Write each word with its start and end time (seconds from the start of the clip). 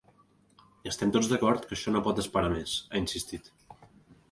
“Estem 0.91 1.11
tots 1.17 1.29
d’acord 1.33 1.67
que 1.69 1.77
això 1.77 1.95
no 1.95 2.03
pot 2.09 2.23
esperar 2.25 2.51
més”, 2.57 2.75
ha 2.91 3.05
insistit. 3.05 3.55